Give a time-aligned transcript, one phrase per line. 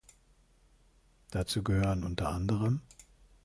[1.29, 2.81] Dazu gehören unter anderem